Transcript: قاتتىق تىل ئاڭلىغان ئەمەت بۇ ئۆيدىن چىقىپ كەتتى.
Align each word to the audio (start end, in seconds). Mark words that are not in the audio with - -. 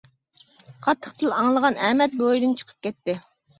قاتتىق 0.87 1.13
تىل 1.19 1.35
ئاڭلىغان 1.37 1.79
ئەمەت 1.91 2.19
بۇ 2.25 2.33
ئۆيدىن 2.33 2.59
چىقىپ 2.65 2.91
كەتتى. 2.91 3.19